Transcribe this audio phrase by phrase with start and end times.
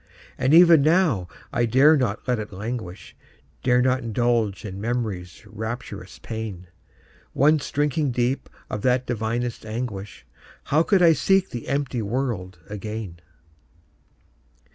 [0.35, 3.15] And even now, I dare not let it languish,
[3.61, 6.65] Dare not indulge in Memory's rapturous pain;
[7.35, 10.25] Once drinking deep of that divinest anguish,
[10.63, 13.19] How could I seek the empty world again?